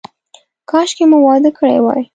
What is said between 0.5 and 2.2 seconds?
کاشکې مو واده کړی وای.